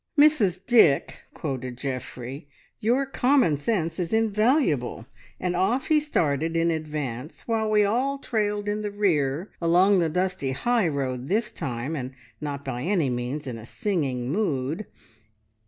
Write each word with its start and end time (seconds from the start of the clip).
"`Mrs 0.17 0.65
Dick,' 0.65 1.25
quoted 1.35 1.77
Geoffrey, 1.77 2.49
`your 2.81 3.13
common 3.13 3.55
sense 3.55 3.99
is 3.99 4.11
invaluable!' 4.11 5.05
and 5.39 5.55
off 5.55 5.89
he 5.89 5.99
started 5.99 6.57
in 6.57 6.71
advance 6.71 7.47
while 7.47 7.69
we 7.69 7.85
all 7.85 8.17
trailed 8.17 8.67
in 8.67 8.81
the 8.81 8.89
rear, 8.89 9.51
along 9.61 9.99
the 9.99 10.09
dusty 10.09 10.53
high 10.53 10.87
road 10.87 11.27
this 11.27 11.51
time, 11.51 11.95
and 11.95 12.13
not 12.41 12.65
by 12.65 12.81
any 12.81 13.11
means 13.11 13.45
in 13.45 13.59
a 13.59 13.65
singing 13.67 14.31
mood. 14.31 14.87